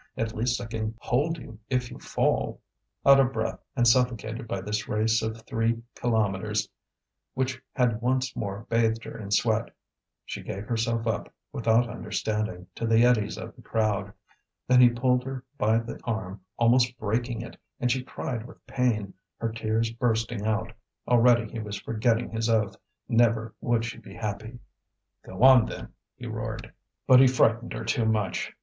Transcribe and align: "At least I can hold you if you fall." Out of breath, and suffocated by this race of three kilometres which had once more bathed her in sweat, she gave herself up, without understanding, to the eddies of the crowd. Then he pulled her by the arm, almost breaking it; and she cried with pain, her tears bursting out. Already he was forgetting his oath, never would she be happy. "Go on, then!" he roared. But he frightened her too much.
"At 0.17 0.33
least 0.35 0.59
I 0.59 0.65
can 0.65 0.95
hold 0.97 1.37
you 1.37 1.59
if 1.69 1.91
you 1.91 1.99
fall." 1.99 2.59
Out 3.05 3.19
of 3.19 3.31
breath, 3.31 3.59
and 3.75 3.87
suffocated 3.87 4.47
by 4.47 4.59
this 4.59 4.89
race 4.89 5.21
of 5.21 5.43
three 5.43 5.83
kilometres 5.93 6.67
which 7.35 7.61
had 7.73 8.01
once 8.01 8.35
more 8.35 8.65
bathed 8.67 9.03
her 9.03 9.15
in 9.15 9.29
sweat, 9.29 9.69
she 10.25 10.41
gave 10.41 10.65
herself 10.65 11.05
up, 11.05 11.31
without 11.53 11.87
understanding, 11.87 12.65
to 12.73 12.87
the 12.87 13.05
eddies 13.05 13.37
of 13.37 13.55
the 13.55 13.61
crowd. 13.61 14.11
Then 14.67 14.81
he 14.81 14.89
pulled 14.89 15.23
her 15.23 15.43
by 15.59 15.77
the 15.77 15.99
arm, 16.03 16.41
almost 16.57 16.97
breaking 16.97 17.43
it; 17.43 17.55
and 17.79 17.91
she 17.91 18.01
cried 18.01 18.47
with 18.47 18.65
pain, 18.65 19.13
her 19.37 19.51
tears 19.51 19.91
bursting 19.91 20.43
out. 20.47 20.73
Already 21.07 21.47
he 21.51 21.59
was 21.59 21.79
forgetting 21.79 22.31
his 22.31 22.49
oath, 22.49 22.75
never 23.07 23.53
would 23.61 23.85
she 23.85 23.99
be 23.99 24.15
happy. 24.15 24.57
"Go 25.23 25.43
on, 25.43 25.67
then!" 25.67 25.93
he 26.15 26.25
roared. 26.25 26.73
But 27.05 27.19
he 27.19 27.27
frightened 27.27 27.73
her 27.73 27.85
too 27.85 28.05
much. 28.07 28.51